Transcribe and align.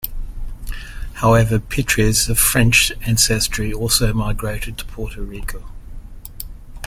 However, 1.13 1.59
Pitres 1.59 2.27
of 2.27 2.39
French 2.39 2.91
ancestry 3.05 3.71
also 3.71 4.11
migrated 4.15 4.79
to 4.79 4.85
Puerto 4.85 5.21
Rico. 5.21 5.63